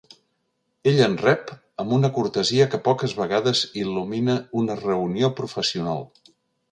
[0.91, 1.51] Ell em rep
[1.83, 6.03] amb una cortesia que poques vegades il·lumina una reunió professional.